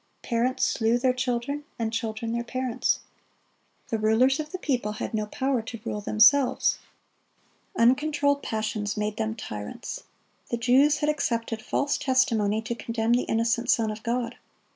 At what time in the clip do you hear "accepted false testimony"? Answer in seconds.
11.09-12.63